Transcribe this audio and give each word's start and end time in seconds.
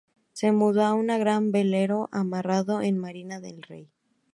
Se 0.33 0.51
mudó 0.51 0.83
a 0.83 0.95
una 0.95 1.19
gran 1.19 1.51
velero 1.51 2.09
amarrado 2.11 2.81
en 2.81 2.97
Marina 2.97 3.39
del 3.39 3.61
Rey. 3.61 3.91